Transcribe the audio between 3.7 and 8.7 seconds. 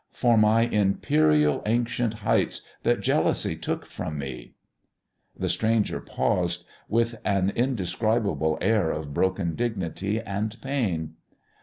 from me" The stranger paused, with an indescribable